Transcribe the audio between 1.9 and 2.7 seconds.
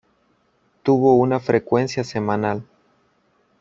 semanal.